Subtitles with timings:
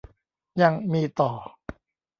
[0.61, 1.31] ยังมีต่อ